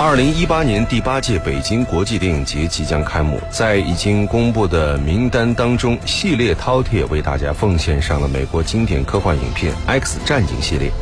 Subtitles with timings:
[0.00, 10.92] 二零一八年第八届北京国际电影节即将开幕，在已经公布的名单当中，系列饕餮为大家奉献上了美国经典科幻影片《X 战警》系列，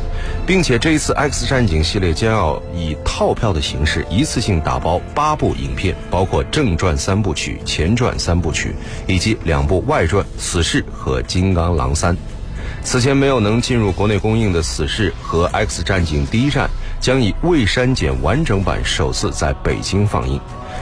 [0.47, 8.73] 并且这一次《X 战警》系列将要以套票的形式一次性打包八部影片，包括正传三部曲、前传三部曲
[9.05, 12.15] 以及两部外传《死侍》和《金刚狼三》。
[12.83, 16.65] 此前没有能进入国内公映的《死侍》和《X 战警：第一战》。
[16.99, 20.37] 将以未删减完整版首次在北京放映，《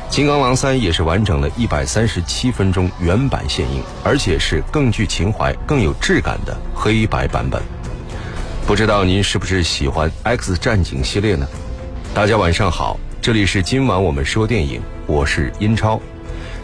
[0.09, 7.61] 金刚狼三》也是完整的一百三十七分钟原版现映，而且是更具情怀、更有质感的黑白版本。
[8.65, 11.47] 不知道您是不是喜欢《X 战警》系列呢？
[12.13, 16.01] 大家晚上好，这里是今晚我们说电影，我是英超。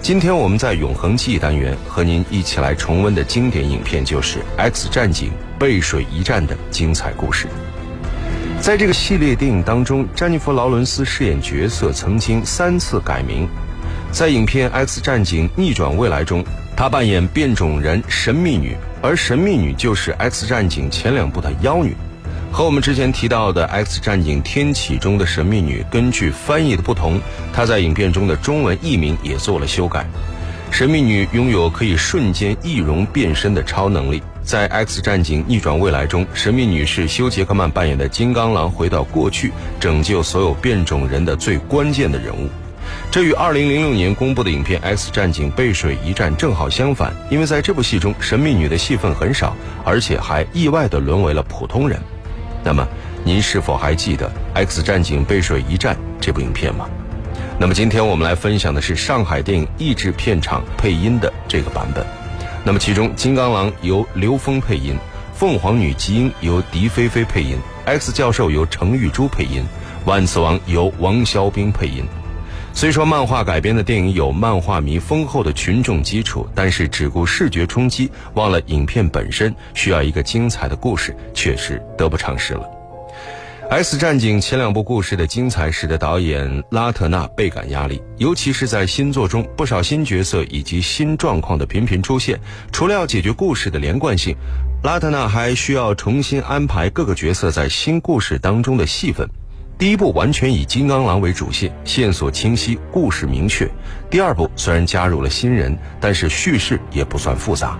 [0.01, 7.47] 今天我们在永恒记忆单元和您一起来重温的经典影片就是《X 战警：背水一战》的精彩故事。
[8.61, 13.49] 在这个系列电影当中，詹妮弗·劳伦斯饰演角色曾经三次改名。
[14.11, 16.45] 在影片《X 战警：逆转未来》中，
[16.77, 21.95] 她扮演变种人神秘女，而神秘女就是《X 战警》前两部的妖女。
[22.51, 27.19] 和我们之前提到的《X 战警：天启》中的神秘女，根据翻译的不同，
[27.51, 30.05] 她在影片中的中文译名也做了修改。
[30.69, 34.21] 神秘女拥有可以瞬间易容变身的超能力。
[34.43, 42.49] 在《X 战警：逆转未来》中，神秘女士休·杰克曼扮演的金刚狼回到过去拯救所有变种人的最关键的人物。
[43.11, 51.99] 这与2006年公布的影片《X 战警：背水一战》正好相反，因为在这部戏中，神秘女的戏份很少，而且还意外地沦为了普通人。
[52.63, 52.85] 那么，
[53.23, 56.89] 您是否还记得《X 战警：背水一战》这部影片吗？
[57.59, 62.03] 那么今天我们来分享的是上海电影译制片厂配音的这个版本。
[62.63, 64.95] 那么其中，金刚狼由刘峰配音，
[65.33, 69.63] 凤凰女吉英由狄菲菲配音，X 教授由程玉珠配音，
[70.05, 72.05] 万磁王由王肖兵配音。
[72.71, 82.61] 虽说漫画改编的电影有漫画迷丰厚的群众基础，但是只顾视觉冲击，忘了影片本身需要一个精彩的故事，确实得不偿失了。
[83.71, 92.37] 《S 战警》前两部故事的精彩，使得导演拉特纳倍感压力，尤其是在新作中，不少新角色以及新状况的频频出现。
[92.73, 94.35] 除了要解决故事的连贯性，
[94.83, 99.25] 拉特纳还需要重新安排各个角色在新故事当中的戏份。
[99.77, 103.71] 第一部完全以金刚狼为主线，线索清晰，故事明确。
[104.09, 107.79] 第二部虽然加入了新人，但是叙事也不算复杂。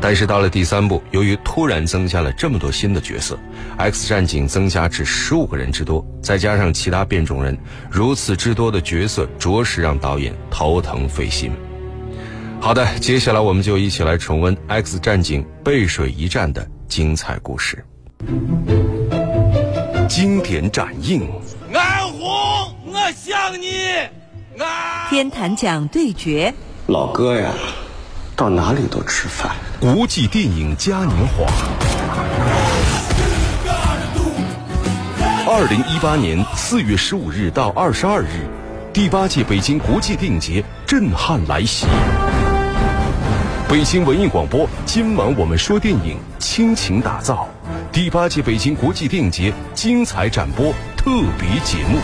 [0.00, 3.38] 但是到了第三部，由于突然增加了这么多新的角色
[3.76, 7.58] ，X 战警增加至十五个人之多，再加上其他变种人，
[7.90, 11.50] 如此之多的角色，着实让导演头疼费心。
[12.60, 17.84] 好的，接下来我们就一起来重温 X 战警背水一战的精彩故事。
[20.08, 21.28] 经典展映，
[21.72, 23.68] 安红，我想你。
[24.58, 26.52] 安天坛奖对决，
[26.86, 27.52] 老哥呀。
[28.38, 29.50] 到哪里都吃饭。
[29.80, 31.44] 国际电影嘉年华，
[35.44, 38.46] 二零一八年四月十五日到二十二日，
[38.92, 41.88] 第八届北京国际电影节震撼来袭。
[43.68, 47.48] 北京文艺广播，今晚我们说电影，倾情打造
[47.90, 51.10] 第八届北京国际电影节精彩展播特
[51.40, 51.98] 别节目。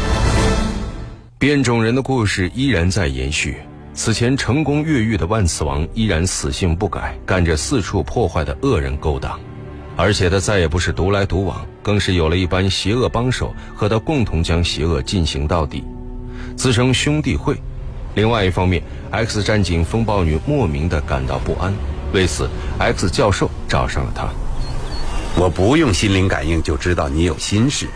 [1.39, 3.57] 变种人的故事依然在延续。
[3.95, 9.39] 此前成功越狱的万磁王依然死性不改，干着四处破坏的恶人勾当，
[9.97, 15.85] 而且他再也不是独来独往，更是有了一班邪恶帮手和他共同将邪恶进行到底，
[16.57, 17.57] 自称兄弟会。
[18.17, 21.73] 另外一方面，X 战警风暴女莫名的感到不安，
[22.13, 24.29] 为此，X 教授找上了他。
[25.37, 27.89] 我不用心灵感应就知道你有心事。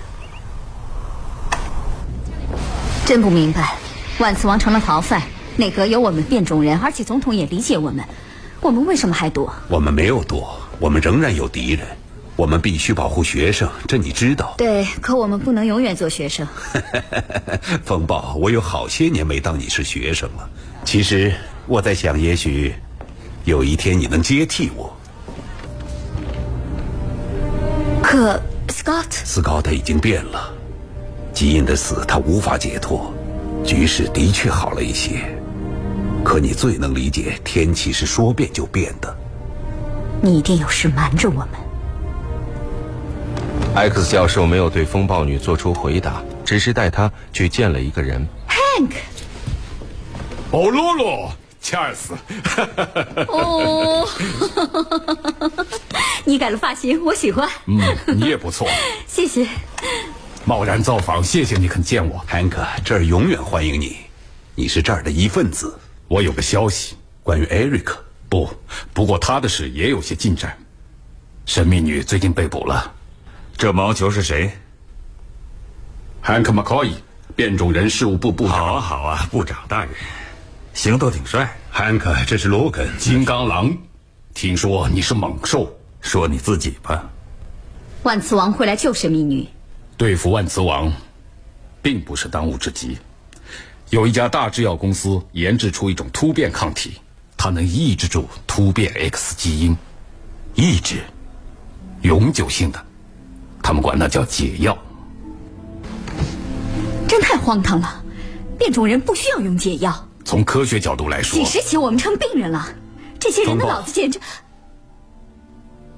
[3.04, 3.75] 真不明白，
[4.20, 5.20] 万磁王成了逃犯。
[5.58, 8.04] 内阁有我们变种人，而且总统也理解我们，
[8.60, 9.52] 我们为什么还躲？
[9.69, 11.84] 我们没有躲，我们仍然有敌人，
[12.36, 14.54] 我们必须保护学生，这你知道。
[14.56, 16.46] 对，可我们不能永远做学生。
[17.84, 20.49] 风暴，我有好些年没当你是学生了。
[20.84, 21.34] 其实
[21.66, 22.72] 我在想，也许
[23.44, 24.96] 有一天你能接替我。
[28.00, 30.55] 可，Scott，斯高特已经变了，
[31.34, 33.12] 基因的死他无法解脱，
[33.66, 35.37] 局势的确好了一些。
[36.25, 39.17] 可你最能理解，天气是说变就变的。
[40.20, 41.49] 你一定有事瞒着我们。
[43.75, 48.26] X 教授没有对风暴女做出回答，只是带她去见了一个人。
[48.49, 48.91] Hank。
[50.50, 51.31] 哦，露露，
[51.61, 52.15] 查尔斯。
[53.29, 54.06] 哦。
[56.25, 57.49] 你改了发型，我喜欢。
[57.67, 57.81] 嗯，
[58.17, 58.69] 你也不错。
[59.06, 59.47] 谢谢。
[60.44, 63.97] 贸然造访，谢谢你肯见我，，Hank，这儿永远欢迎你，
[64.55, 65.79] 你是这儿的一份子。
[66.08, 68.49] 我有个消息，关于艾瑞克，不，
[68.94, 70.56] 不过他的事也有些进展。
[71.44, 72.90] 神秘女最近被捕了，
[73.58, 74.50] 这毛球是谁
[76.25, 76.93] ？？Hank McCoy，，
[77.37, 78.56] 变种人事务部部长。
[78.56, 79.90] 好啊，好啊，部长大人，
[80.72, 81.55] 行头挺帅。
[81.70, 83.76] Hank，，这是罗根，金刚狼。
[84.32, 85.70] 听说你是猛兽，
[86.00, 87.05] 说你自己吧。
[88.02, 89.46] 万磁王会来救神秘女，
[89.99, 90.90] 对付万磁王，
[91.82, 92.96] 并不是当务之急。
[93.90, 96.93] 有一家大制药公司研制出一种突变抗体，
[97.38, 99.75] 它能抑制住突变 X 基因，
[100.55, 101.02] 抑制，
[102.02, 102.85] 永久性的，
[103.62, 104.76] 他们管那叫解药。
[107.08, 108.05] 真太荒唐了！
[108.58, 110.06] 变种人不需要用解药。
[110.23, 112.69] 从科学角度来说，几时起我们成病人了？
[113.19, 114.20] 这些人的脑子简直……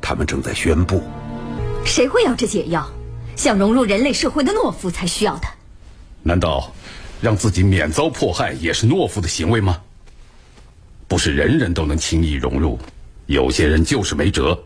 [0.01, 1.03] 他们正在宣布。
[1.85, 2.89] 谁会要这解药？
[3.35, 5.49] 想融入人类社会的懦夫才需要的。
[6.23, 6.73] 难道
[7.21, 9.81] 让自己免遭迫害也是懦夫的行为吗？
[11.07, 12.79] 不是人人都能轻易融入，
[13.27, 14.59] 有些人就是没辙。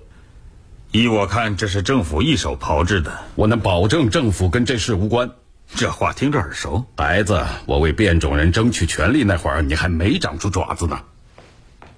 [0.92, 3.10] 依我看，这是政府一手炮制的。
[3.34, 5.28] 我能保证政府跟这事无关。
[5.74, 6.84] 这话听着耳熟。
[6.96, 11.00] 孩子，我为变种人争取权利那会儿，你还没长出爪子呢。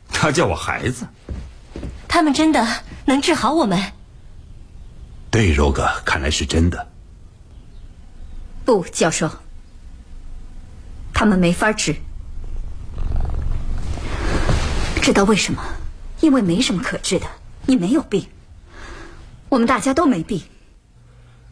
[0.08, 1.04] 他叫我孩子。
[2.08, 2.66] 他们真的
[3.04, 3.78] 能治好我们？
[5.30, 6.88] 对，罗格，看来是真的。
[8.64, 9.28] 不，教授，
[11.18, 11.96] 他们没法治。
[15.00, 15.64] 知道为什么？
[16.20, 17.26] 因为没什么可治的。
[17.64, 18.26] 你没有病，
[19.48, 20.42] 我们大家都没病。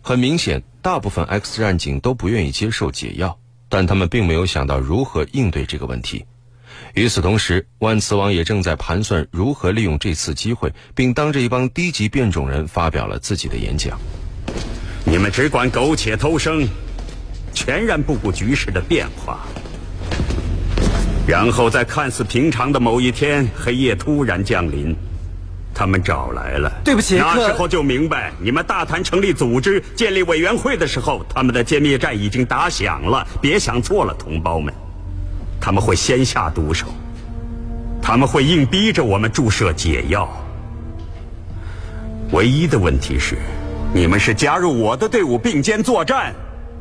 [0.02, 3.38] 很明显，大部分 X 战警都不愿意接受解药，
[3.70, 6.26] 但他们并没有想到如何应对这个问题。
[6.92, 13.98] 与此同时，万磁王也正在盘算如何利用这次机会，并当着一帮低级变种人发表了自己的演讲。
[15.06, 16.68] 你们只管苟且偷生，
[17.54, 19.40] 全然不顾局势的变化，
[21.26, 24.94] 然后在看似平常的某一天，黑夜突然降临。
[25.76, 26.70] 他们找来了。
[26.84, 33.26] 对不起，那时候就明白，你们大谈成立组织、建立委员会的时候，他们的歼灭战已经打响了。
[33.40, 34.72] 别想错了，同胞们，
[35.60, 36.86] 他们会先下毒手，
[38.00, 40.28] 他们会硬逼着我们注射解药。
[42.30, 43.36] 唯一的问题是，
[43.92, 46.32] 你们是加入我的队伍并肩作战，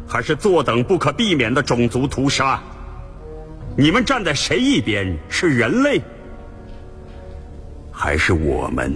[0.07, 2.59] 还是坐等不可避免的种族屠杀？
[3.75, 5.17] 你们站在谁一边？
[5.29, 6.01] 是人类？
[7.91, 8.93] 还是我们？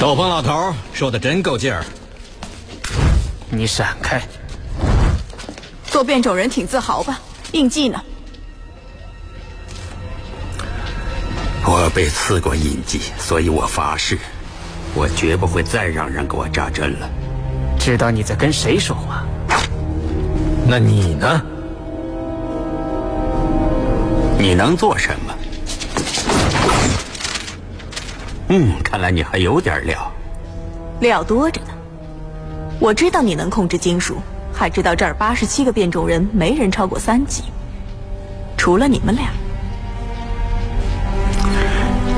[0.00, 1.84] 斗篷老头说的真够劲儿。
[3.50, 4.22] 你闪开！
[5.86, 7.20] 做变种人挺自豪吧？
[7.52, 8.00] 印记呢？
[11.64, 14.18] 我被刺过印记，所以我发誓，
[14.94, 17.08] 我绝不会再让人给我扎针了。
[17.78, 19.24] 知道你在跟谁说话？
[20.66, 21.40] 那你呢？
[24.38, 25.34] 你能做什么？
[28.48, 30.12] 嗯，看来你还有点料。
[31.00, 31.68] 料多着呢。
[32.80, 34.16] 我知道你能控制金属，
[34.52, 37.44] 还知道这儿八十七个变种人没人超过三级，
[38.56, 39.30] 除了你们俩。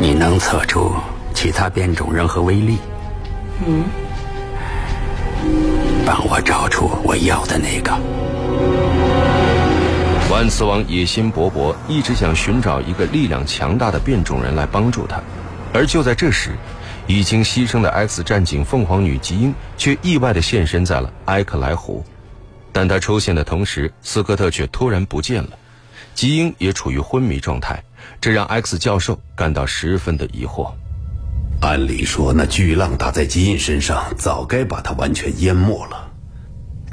[0.00, 0.92] 你能测出
[1.40, 2.76] 其他变种人和威力？
[3.66, 3.82] 嗯。
[6.04, 7.98] 帮我找出我要的那个。
[10.30, 15.18] 万磁王野心勃勃，一直想寻找一个力量强大的变种人来帮助他。
[15.72, 16.50] 而就在这时，
[17.06, 22.04] 已经牺牲的 X 战警凤凰女吉英却意外的现身在了埃克莱湖。
[22.70, 25.52] 但她出现的同时，斯科特却突然不见了，
[26.14, 27.82] 吉英也处于昏迷状态，
[28.20, 30.70] 这让 X 教授感到十分的疑惑。
[31.60, 36.10] 按理说，那巨浪打在基因身上，早该把他完全淹没了。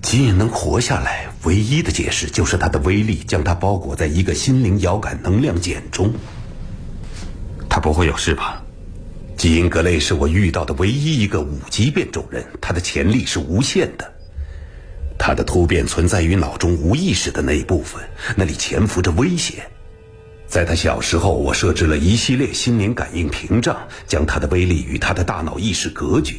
[0.01, 6.13] 基因能活下来，唯一的解释就是他的威力将他包裹在一个心灵遥感能量茧中。
[7.69, 8.62] 他不会有事吧？
[9.38, 14.13] 基因格雷是我遇到的唯一一个五级变种人，他的潜力是无限的。
[15.17, 18.03] 他的突变存在于脑中无意识的那一部分，
[18.36, 19.65] 那里潜伏着危险。
[20.48, 23.77] 在他小时候，我设置了一系列心灵感应屏障，
[24.08, 26.36] 将他的威力与他的大脑意识隔绝。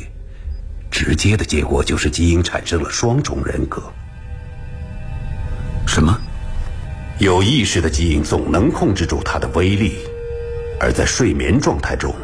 [0.91, 3.83] 直接的结果就是基因产生了双重人格。
[5.87, 6.19] 什么？
[7.19, 9.99] 有意识的基因总能控制住他的威力，
[10.81, 12.15] 而在睡眠状态中，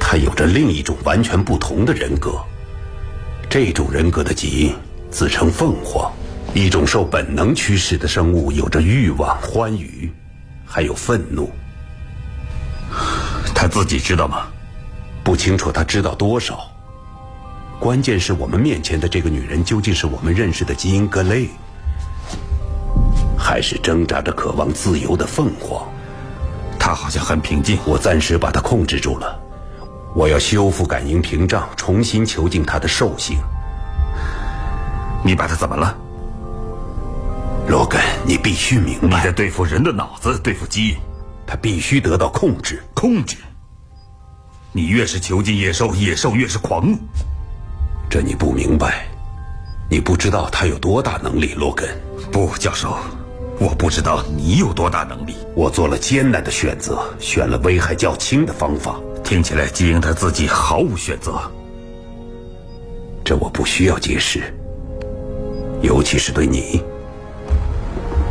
[0.00, 2.32] 他有着另一种完全不同的人格。
[3.48, 4.74] 这种人格的基因
[5.10, 6.12] 自称凤凰，
[6.52, 10.10] 一种受本能驱使的生物，有着欲望、欢愉，
[10.66, 11.50] 还有愤怒。
[13.54, 14.46] 他自己知道吗？
[15.22, 16.70] 不清楚他知道多少。
[17.80, 21.48] 关键是我们面前的这个女人究竟是我们认识的基因格雷，
[23.38, 25.86] 还是挣扎着渴望自由的凤凰？
[26.78, 27.78] 她好像很平静。
[27.86, 29.40] 我暂时把她控制住了。
[30.14, 33.38] 我要修复感应屏障，重新囚禁她的兽性。
[35.24, 35.96] 你把她怎么了？
[37.66, 40.96] 罗根，你必须明白，你在对付人的脑子，对付基因，
[41.46, 42.82] 它必须得到控制。
[42.94, 43.36] 控制？
[44.72, 46.98] 你越是囚禁野兽，野兽越是狂怒。
[48.10, 49.06] 这你不明白，
[49.90, 51.88] 你不知道他有多大能力，罗根。
[52.30, 52.96] 不，教授，
[53.58, 55.34] 我不知道你有多大能力。
[55.56, 59.00] 我做了艰难的选择，选了危害较轻的方法。
[59.24, 61.40] 听起来基因他自己毫无选择。
[63.24, 64.54] 这我不需要解释，
[65.80, 66.82] 尤其是对你。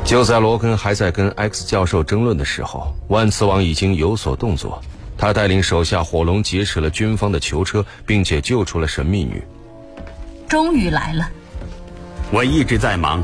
[0.06, 4.82] 就在罗根还在跟 X 教授争论的时候，万磁王已经有所动作。
[5.18, 9.42] 他带领手下火龙劫持了军方的囚车，并且救出了神秘女。
[10.48, 11.30] 终于来了。
[12.32, 13.24] 我一直在忙，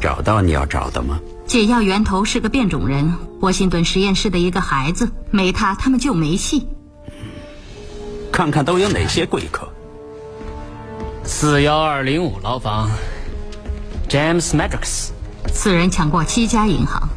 [0.00, 1.20] 找到你要找的吗？
[1.46, 6.66] 解药源头是个变种人，波辛顿实验室的一个孩子，没他他们就没戏。
[8.32, 9.68] 看看都有哪些贵客。
[11.22, 12.90] 四幺二零五牢房
[14.08, 15.10] ，James Madrox，
[15.52, 17.08] 此人抢过七家银行。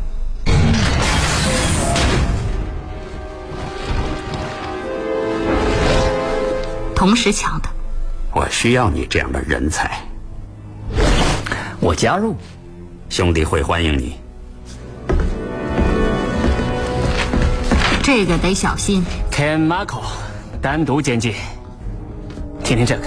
[6.95, 7.69] 同时抢的。
[8.33, 9.99] 我需要你这样的人才。
[11.79, 12.35] 我加入，
[13.09, 14.17] 兄弟会欢迎你。
[18.01, 19.03] 这个得小心。
[19.31, 20.01] Ken Marco，
[20.61, 21.33] 单独监禁。
[22.63, 23.03] 听听这个，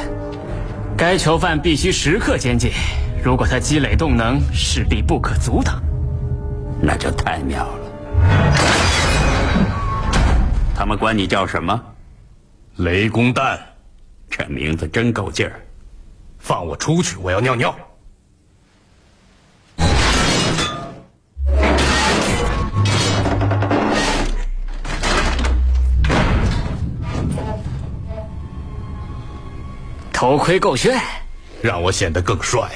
[0.97, 2.71] 该囚犯必须时刻监禁，
[3.23, 5.81] 如果他积累动能，势必不可阻挡。
[6.81, 7.81] 那就太妙了。
[10.75, 11.79] 他们管你叫什么？
[12.77, 13.59] 雷公蛋。
[14.31, 15.61] 这名字真够劲儿！
[16.39, 17.75] 放我出去，我要尿尿。
[30.13, 30.99] 头盔够炫，
[31.61, 32.71] 让我显得更帅。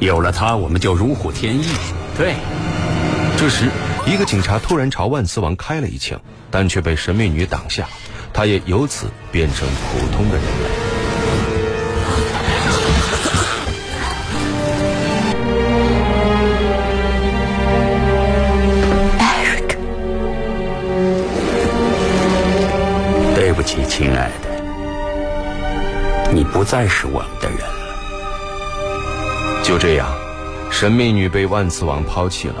[0.00, 1.66] 有了它，我们就如虎添翼。
[2.16, 2.34] 对。
[3.36, 3.68] 这时，
[4.06, 7.86] 一个警察突然朝万磁王开了一枪，但却被神秘女挡下。
[8.32, 10.50] 他也由此变成普通的人类。
[19.18, 19.76] Eric，
[23.34, 24.48] 对不起，亲爱的，
[26.32, 27.77] 你不再是我们的人了。
[29.68, 30.10] 就这样，
[30.70, 32.54] 神秘女被万磁王抛弃了。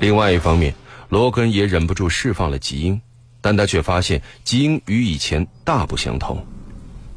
[0.00, 0.74] 另外一方面，
[1.08, 3.00] 罗根也忍不住释放了吉英。
[3.40, 6.44] 但他却发现吉英与以前大不相同。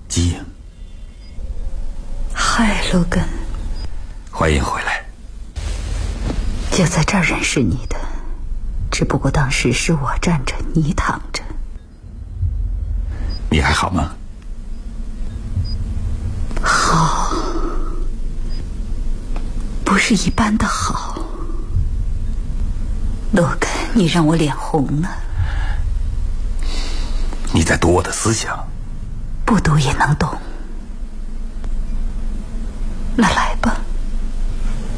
[0.07, 0.45] 吉英，
[2.33, 3.21] 嗨，罗根，
[4.31, 5.03] 欢迎回来。
[6.71, 7.97] 就在这儿认识你的，
[8.89, 11.43] 只不过当时是我站着，你躺着。
[13.49, 14.15] 你还好吗？
[16.61, 17.33] 好，
[19.83, 21.23] 不是一般的好。
[23.31, 25.09] 罗根，你让我脸红了。
[27.53, 28.57] 你在读我的思想，
[29.45, 30.27] 不读也能懂。
[33.15, 33.79] 那来吧。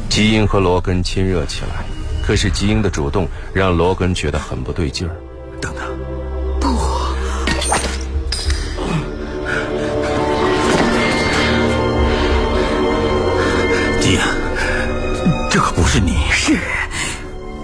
[0.08, 1.84] 吉英和罗根亲热起来，
[2.26, 5.14] 可是吉英的主动让罗根觉得很不对劲儿。
[15.92, 16.24] 是你。
[16.30, 16.56] 是，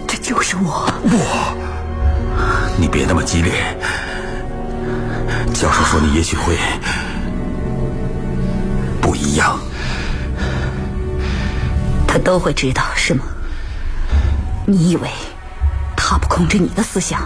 [0.06, 0.84] 这就是我。
[1.08, 1.16] 不，
[2.78, 3.74] 你别那么激烈。
[5.54, 6.58] 教授说：“你也许会
[9.00, 9.58] 不一样。”
[12.06, 13.24] 他都会知道，是吗？
[14.66, 15.08] 你以为
[15.96, 17.22] 他不控制你的思想？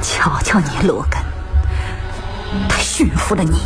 [0.00, 1.20] 瞧瞧你，罗根，
[2.68, 3.58] 他驯服了你。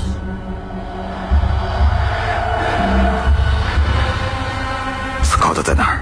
[5.23, 5.98] 斯考特在哪儿？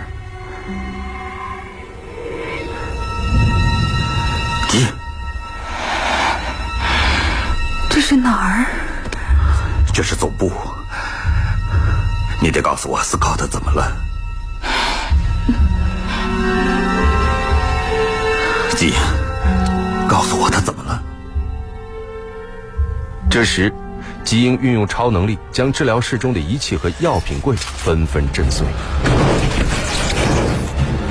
[8.09, 8.65] 是哪儿？
[9.93, 10.53] 这是总部。
[12.41, 13.97] 你得告诉我，斯考特怎么了？
[18.77, 18.93] 基，
[20.09, 21.03] 告诉我他怎么了？
[23.29, 23.75] 这时，
[24.23, 28.65] 基英运用超能力，将治疗室中的仪器和药品柜纷纷震碎。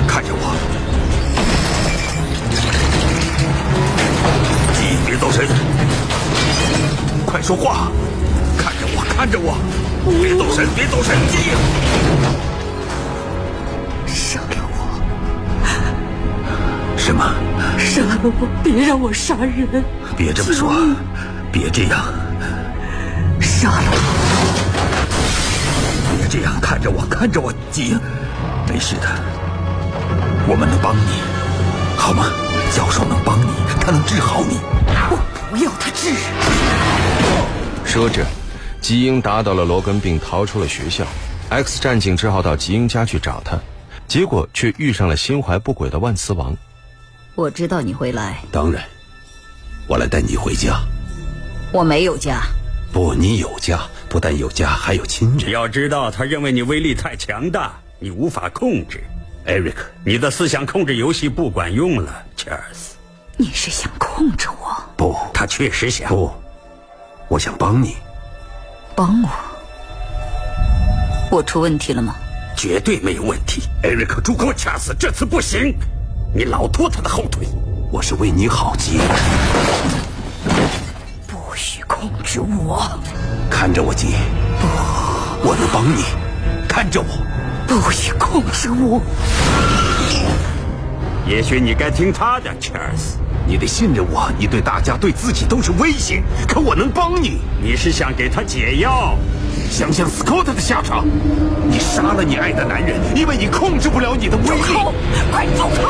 [0.08, 0.56] 看着我，
[4.72, 5.46] 基，别走神。
[7.36, 7.92] 快说话！
[8.56, 9.58] 看着我，看着我
[10.22, 11.52] 别走神，别走神，基因。
[14.06, 14.76] 杀了我！
[16.96, 17.34] 什么？
[17.78, 18.48] 杀了我！
[18.64, 19.84] 别让我杀人！
[20.16, 20.72] 别这么说，
[21.52, 22.06] 别这样。
[23.38, 23.98] 杀了我！
[26.16, 28.00] 别这样，看着我，看着我，基因，
[28.66, 29.06] 没事的，
[30.48, 31.20] 我们能帮你，
[31.98, 32.32] 好吗？
[32.74, 33.44] 教授能帮你，
[33.78, 34.56] 他能治好你。
[35.10, 35.18] 我
[35.50, 36.14] 不要他治。
[37.96, 38.26] 说着，
[38.82, 41.06] 吉英打倒了罗根，并逃出了学校。
[41.48, 43.58] X 战警只好到吉英家去找他，
[44.06, 46.54] 结果却遇上了心怀不轨的万磁王。
[47.36, 48.36] 我知道你会来。
[48.52, 48.84] 当然，
[49.88, 50.78] 我来带你回家。
[51.72, 52.42] 我没有家。
[52.92, 55.50] 不，你有家，不但有家，还有亲人。
[55.50, 59.02] 要知道，他认为你威力太强大，你无法控制。
[59.46, 62.90] Eric，你的思想控制游戏不管用了，Charles。
[63.38, 64.84] 你是想控制我？
[64.98, 66.10] 不，他确实想。
[66.10, 66.30] 不，
[67.28, 67.96] 我想帮你。
[68.94, 69.28] 帮我？
[71.30, 72.14] 我出问题了吗？
[72.56, 73.62] 绝对没有问题。
[73.82, 75.76] Eric，住口，Charles，这次不行，
[76.34, 77.46] 你老拖他的后腿。
[77.90, 78.98] 我是为你好，基。
[81.26, 82.88] 不许控制我！
[83.50, 84.14] 看着我，基。
[84.60, 84.66] 不，
[85.48, 86.04] 我能帮你。
[86.68, 87.06] 看着我。
[87.66, 89.02] 不许控制我！
[91.26, 93.18] 也许你该听他的，Charles。
[93.46, 96.22] 你得信任我，你对大家、对自己都是威胁。
[96.48, 97.38] 可我能帮你。
[97.62, 99.16] 你是想给他解药？
[99.70, 101.06] 想想 Scott 的下场。
[101.70, 104.74] 你杀了你爱的男人，因为你控制不了你的威力。
[105.30, 105.82] 快走开！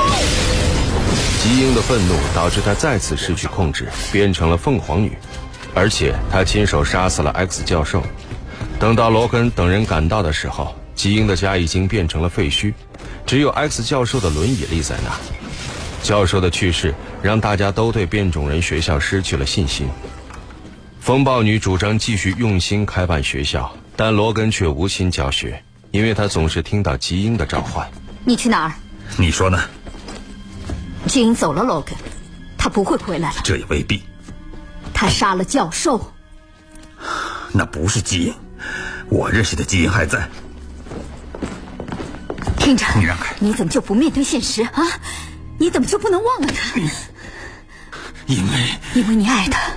[1.43, 5.17] 基英的愤怒导致他再次失去控制，变成了凤凰女，
[5.75, 8.03] 而且他亲手杀死了 X 教授。
[8.79, 12.75] 等到罗根等人赶到的时候，基英的家已经变成了废墟，
[13.25, 15.36] 只有 X 教授的轮椅立在那。
[16.07, 19.89] 教授的去世让大家都对变种人学校失去了信心。
[21.01, 25.61] 风暴女主张继续用心开办学校，但罗根却无心教学，
[25.91, 27.91] 因为他总是听到基因的召唤。
[28.25, 28.73] 你去哪儿？
[29.17, 29.61] 你说呢？
[31.09, 31.93] 基因走了，罗根，
[32.57, 33.41] 他不会回来了。
[33.43, 34.01] 这也未必。
[34.95, 36.13] 他杀了教授。
[37.51, 38.35] 那不是基因，
[39.09, 40.29] 我认识的基因还在。
[42.61, 43.35] 听着，你让开！
[43.41, 44.87] 你怎么就不面对现实啊？
[45.59, 46.81] 你怎么就不能忘了他？
[48.27, 48.53] 因为
[48.95, 49.73] 因为你爱他，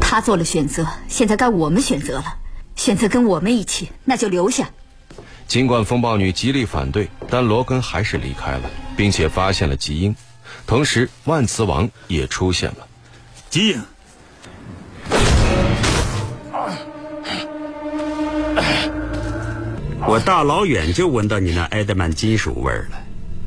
[0.00, 2.36] 他做了选择，现在该我们选择了，
[2.76, 4.70] 选择跟我们一起，那就留下。
[5.46, 10.16] 尽管风暴女极力反对，但罗根还是离开了，并且发现了吉英，
[10.66, 12.86] 同时万磁王也出现了。
[13.50, 13.82] 吉英，
[20.06, 23.03] 我大老远就闻到你那埃德曼金属味儿了。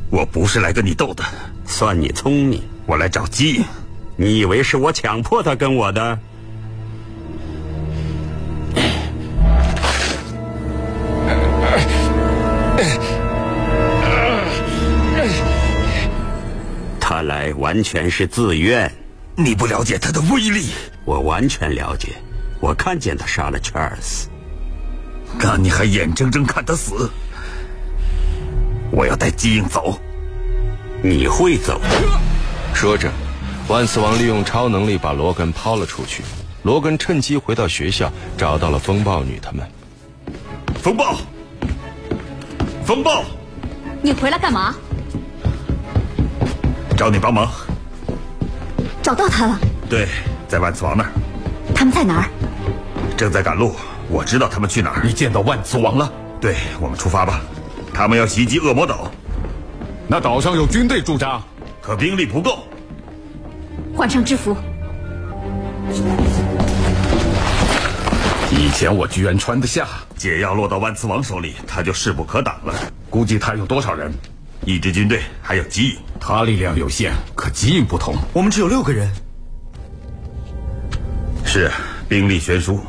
[0.10, 1.24] 我不是来跟你斗的，
[1.65, 2.63] 算你聪明。
[2.86, 3.65] 我来找基因，
[4.15, 6.20] 你以为是我强迫他跟我的？
[17.00, 18.89] 他来完全是自愿。
[19.36, 20.70] 你不了解他的威力，
[21.06, 22.15] 我完全了解。
[22.60, 24.26] 我看见他杀了 Charles，
[25.38, 27.10] 那你还眼睁睁看他死？
[28.91, 30.00] 我要带基因走，
[31.02, 31.80] 你会走？
[32.73, 33.12] 说着，
[33.67, 36.23] 万磁王利用超能力把罗根抛了出去。
[36.63, 39.65] 罗根趁机回到学校，找到了风暴女他们。
[40.82, 41.15] 风暴，
[42.86, 43.23] 风暴，
[44.02, 44.76] 你回来干嘛？
[46.97, 47.50] 找你帮忙。
[49.04, 49.60] 找到他了？
[49.89, 50.08] 对，
[50.47, 51.12] 在万磁王那儿。
[51.76, 52.30] 他们在哪儿？
[53.15, 53.76] 正在赶路。
[54.10, 55.02] 我知道他们去哪儿。
[55.04, 56.12] 你见到万磁王了？
[56.39, 57.41] 对，我们出发吧。
[57.98, 59.12] 他们要袭击恶魔岛，
[60.08, 61.42] 那岛上有军队驻扎，
[61.82, 62.60] 可兵力不够。
[63.96, 64.56] 换上制服。
[68.52, 69.88] 以前我居然穿得下。
[70.16, 72.72] 解药落到万磁王手里，他就势不可挡了。
[73.10, 74.14] 估计他有多少人？
[74.64, 75.98] 一支军队，还有基因。
[76.20, 78.14] 他力量有限，可基因不同。
[78.32, 79.12] 我们只有六个人。
[81.44, 81.72] 是，
[82.08, 82.80] 兵力悬殊。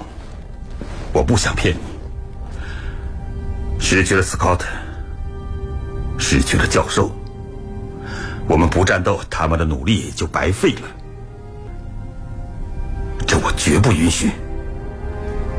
[1.14, 1.80] 我不想骗你。
[3.80, 4.60] 失去了 Scott。
[6.18, 7.10] 失去了教授，
[8.46, 10.88] 我们不战斗，他们的努力就白费了。
[13.26, 14.32] 这我绝不允许。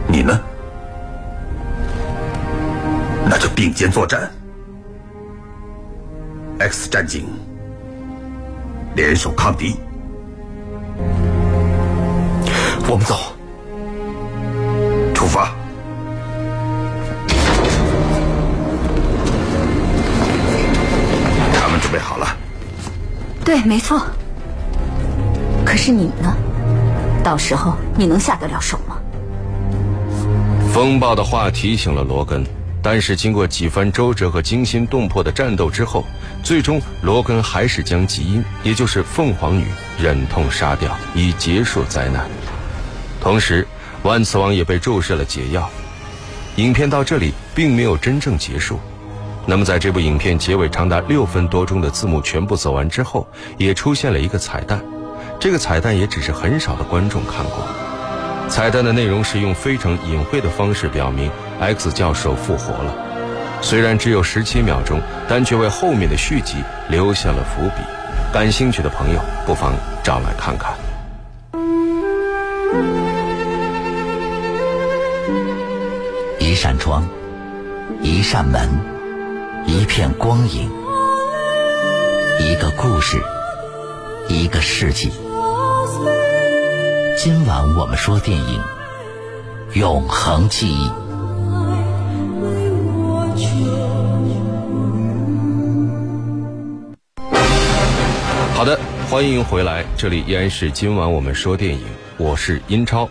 [0.08, 0.40] 你呢？
[3.28, 4.30] 那就并肩作战。
[6.60, 7.28] X 战警
[8.96, 9.78] 联手抗敌。
[12.88, 13.34] 我们走，
[23.50, 24.00] 对，没错。
[25.66, 26.32] 可是你呢？
[27.24, 28.96] 到时候你能下得了手吗？
[30.72, 32.46] 风暴的话提醒了罗根，
[32.80, 36.06] 但是经过几番周折和惊心动魄的战斗之后，
[36.44, 39.66] 最终罗根还是将吉因，也就是凤凰女，
[40.00, 42.30] 忍痛杀掉，以结束灾难。
[43.20, 43.68] 同时，
[44.04, 45.68] 万磁王也被注射了解药。
[46.58, 48.80] 影片到这里并没有真正结束。
[49.46, 54.80] 那么，在这部影片结尾长达六分多钟的字幕全部走完之后，也出现了一个彩蛋。
[55.40, 57.68] 这个彩蛋也只是很少的观众看过。
[58.48, 62.94] 彩蛋的内容是用非常隐晦的方式表明 X 教授复活了。
[63.62, 66.58] 虽然只有十七秒钟，但却为后面的续集
[66.90, 67.84] 留下了伏笔。
[68.32, 69.74] 感兴趣的朋友不妨
[70.04, 70.74] 找来看看。
[76.40, 77.08] 一扇窗，
[78.02, 78.68] 一扇门，
[79.68, 80.70] 一片光影，
[82.40, 83.22] 一个故事，
[84.28, 85.12] 一个世纪。
[87.18, 88.62] 今晚我们说电影
[89.80, 90.88] 《永恒记忆》。
[98.56, 101.82] 好的，欢迎回来，这里依然是今晚我们说电影，
[102.18, 103.10] 我是英超。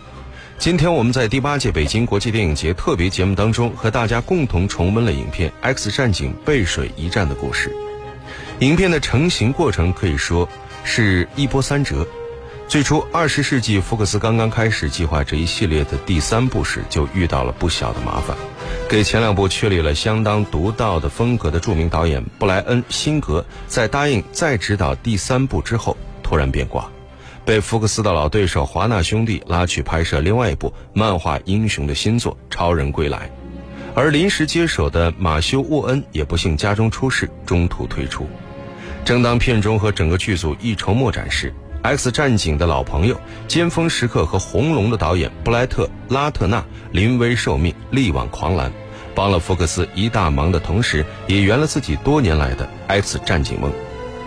[0.59, 7.73] 今天我们在第八届北京国际电影节特别节目当中，和大家共同重温了影片《X 战警：背水一战》的故事。
[8.59, 10.49] 影片的成型过程可以说
[10.83, 12.05] 是一波三折。
[12.67, 18.35] 最初，二十世纪福克斯刚刚开始计划这一系列的第三部时，就遇到了不小的麻烦，
[18.89, 26.85] 给前两部确立了相当独到的风格的著名导演布莱恩·辛格，在答应再执导第三部之后，突然变卦，
[27.49, 33.17] 被福克斯的老对手华纳兄弟拉去拍摄另外一部漫画英雄的新作《超人归来》，
[33.95, 38.27] 而临时接手的马修·沃恩也不幸家中出事，中途退出。
[39.03, 41.49] 正当片中和整个剧组一筹莫展时，
[41.81, 48.71] 《X 战警》的老朋友、尖峰时刻和红龙的导演布莱特·拉特纳临危受命，力挽狂澜，
[49.15, 53.73] 帮了福克斯一大忙的同时，也圆了自己多年来的 X 战警梦。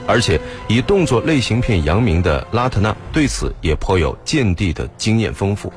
[0.07, 5.73] 而且以动作类型片扬名的拉特纳对此也颇有见地的经验丰富，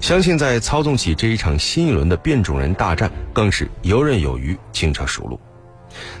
[0.00, 5.40] 相信在操纵起这一场新一轮的变种人大战，更是游刃有余、轻车熟路。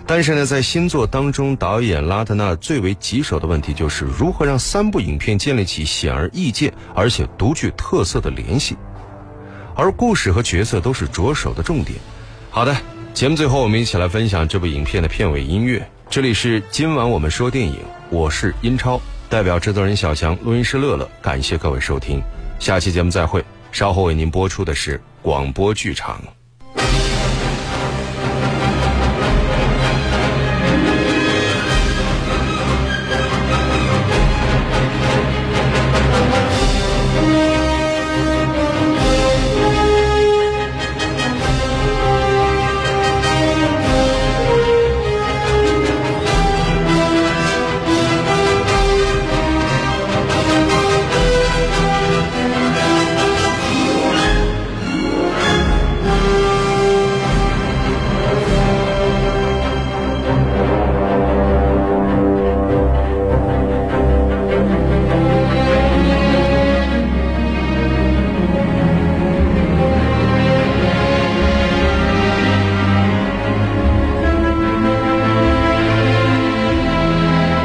[0.06, 8.74] 但是呢，在新作当中，导演拉特纳最为棘手的问题就是如何让三部影片建立起显而易见而且独具特色的联系，
[9.74, 11.98] 而故事和角色都是着手的重点。
[12.48, 12.74] 好的，
[13.12, 15.86] 节目最后我们一起来分享这部影片的片尾音乐。
[16.08, 17.78] 这里是今晚我们说电影，
[18.10, 22.22] 我是英超，代表制作人小强，录音师乐乐，感谢各位收听，
[22.58, 23.44] 下期节目再会。
[23.72, 26.22] 稍后为您播出的是广播剧场。